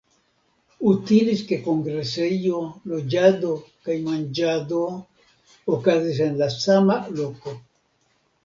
[0.91, 2.61] Utilis ke kongresejo,
[2.93, 3.53] loĝado
[3.89, 4.83] kaj manĝado
[5.77, 7.59] okazis en la sama loko.